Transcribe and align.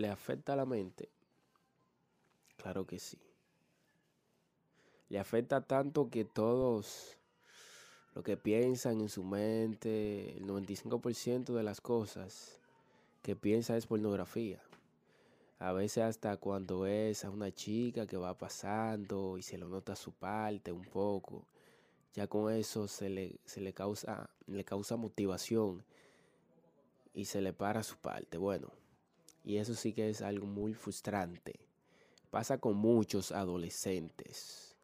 ¿Le 0.00 0.08
afecta 0.08 0.54
a 0.54 0.56
la 0.56 0.64
mente? 0.64 1.10
Claro 2.56 2.86
que 2.86 2.98
sí. 2.98 3.18
Le 5.10 5.18
afecta 5.18 5.60
tanto 5.60 6.08
que 6.08 6.24
todos 6.24 7.18
lo 8.14 8.22
que 8.22 8.38
piensan 8.38 9.02
en 9.02 9.10
su 9.10 9.24
mente, 9.24 10.38
el 10.38 10.46
95% 10.46 11.52
de 11.52 11.62
las 11.62 11.82
cosas 11.82 12.58
que 13.20 13.36
piensa 13.36 13.76
es 13.76 13.86
pornografía. 13.86 14.62
A 15.58 15.72
veces 15.72 16.04
hasta 16.04 16.38
cuando 16.38 16.86
es 16.86 17.26
a 17.26 17.28
una 17.28 17.52
chica 17.52 18.06
que 18.06 18.16
va 18.16 18.38
pasando 18.38 19.36
y 19.36 19.42
se 19.42 19.58
lo 19.58 19.68
nota 19.68 19.94
su 19.96 20.12
parte 20.12 20.72
un 20.72 20.86
poco, 20.86 21.44
ya 22.14 22.26
con 22.26 22.50
eso 22.50 22.88
se 22.88 23.10
le, 23.10 23.38
se 23.44 23.60
le, 23.60 23.74
causa, 23.74 24.30
le 24.46 24.64
causa 24.64 24.96
motivación 24.96 25.84
y 27.12 27.26
se 27.26 27.42
le 27.42 27.52
para 27.52 27.82
su 27.82 27.98
parte. 27.98 28.38
Bueno, 28.38 28.72
y 29.44 29.56
eso 29.56 29.74
sí 29.74 29.92
que 29.92 30.10
es 30.10 30.22
algo 30.22 30.46
muy 30.46 30.74
frustrante. 30.74 31.60
Pasa 32.30 32.58
con 32.58 32.76
muchos 32.76 33.32
adolescentes. 33.32 34.76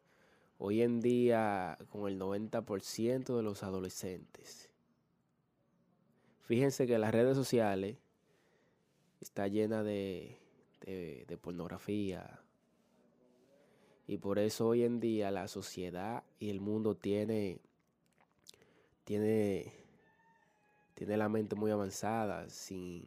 Hoy 0.57 0.81
en 0.81 0.99
día, 0.99 1.77
con 1.89 2.11
el 2.11 2.19
90% 2.19 3.37
de 3.37 3.43
los 3.43 3.63
adolescentes. 3.63 4.69
Fíjense 6.41 6.87
que 6.87 6.97
las 6.97 7.11
redes 7.11 7.35
sociales 7.37 7.97
está 9.21 9.47
llena 9.47 9.83
de, 9.83 10.39
de, 10.81 11.37
pornografía. 11.37 12.41
Y 14.07 14.17
por 14.17 14.39
eso 14.39 14.67
hoy 14.67 14.83
en 14.83 14.99
día 14.99 15.31
la 15.31 15.47
sociedad 15.47 16.23
y 16.39 16.49
el 16.49 16.61
mundo 16.61 16.95
tiene, 16.95 17.59
tiene, 19.03 19.73
tiene 20.95 21.17
la 21.17 21.27
mente 21.27 21.55
muy 21.55 21.71
avanzada 21.71 22.49
sin 22.49 23.03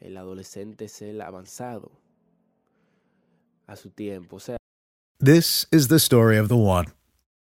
el 0.00 0.16
adolescente 0.16 0.88
ser 0.88 1.20
avanzado 1.22 1.90
a 3.66 3.76
su 3.76 3.90
tiempo. 3.90 4.36
O 4.36 4.40
sea, 4.40 4.56
This 5.20 5.66
is 5.72 5.88
the 5.88 5.98
story 5.98 6.36
of 6.36 6.48
the 6.48 6.56
one. 6.56 6.86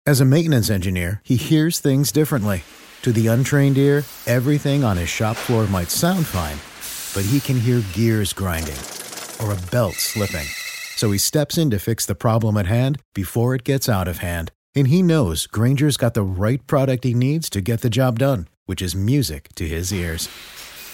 As 0.06 0.20
a 0.20 0.24
maintenance 0.24 0.68
engineer, 0.68 1.20
he 1.24 1.36
hears 1.36 1.78
things 1.78 2.12
differently. 2.12 2.64
To 3.02 3.12
the 3.12 3.28
untrained 3.28 3.78
ear, 3.78 4.04
everything 4.26 4.84
on 4.84 4.96
his 4.96 5.08
shop 5.08 5.36
floor 5.36 5.66
might 5.66 5.90
sound 5.90 6.26
fine, 6.26 6.58
but 7.14 7.28
he 7.28 7.40
can 7.40 7.58
hear 7.58 7.82
gears 7.94 8.32
grinding 8.32 8.78
or 9.40 9.52
a 9.52 9.70
belt 9.70 9.94
slipping. 9.94 10.46
So 10.96 11.10
he 11.10 11.18
steps 11.18 11.58
in 11.58 11.70
to 11.70 11.78
fix 11.78 12.06
the 12.06 12.14
problem 12.14 12.56
at 12.56 12.66
hand 12.66 13.00
before 13.14 13.54
it 13.54 13.64
gets 13.64 13.88
out 13.88 14.06
of 14.06 14.18
hand. 14.18 14.52
And 14.74 14.88
he 14.88 15.02
knows 15.02 15.46
Grainger's 15.46 15.96
got 15.96 16.14
the 16.14 16.22
right 16.22 16.64
product 16.66 17.04
he 17.04 17.14
needs 17.14 17.50
to 17.50 17.60
get 17.60 17.80
the 17.80 17.90
job 17.90 18.18
done, 18.18 18.48
which 18.66 18.80
is 18.80 18.94
music 18.94 19.48
to 19.56 19.66
his 19.66 19.92
ears. 19.92 20.28